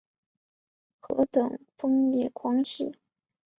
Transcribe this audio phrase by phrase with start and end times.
[0.99, 2.97] 何等疯野狂喜？